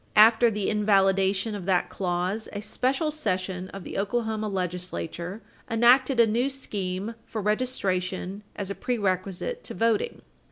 After 0.15 0.49
the 0.49 0.67
invalidation 0.67 1.53
of 1.53 1.65
that 1.67 1.89
clause, 1.89 2.49
a 2.53 2.61
special 2.63 3.11
session 3.11 3.69
of 3.69 3.83
the 3.83 3.99
Oklahoma 3.99 4.47
legislature 4.49 5.43
enacted 5.69 6.19
a 6.19 6.25
new 6.25 6.49
scheme 6.49 7.13
for 7.27 7.39
registration 7.39 8.41
as 8.55 8.71
a 8.71 8.73
prerequisite 8.73 9.63
to 9.65 9.75
voting. 9.75 10.23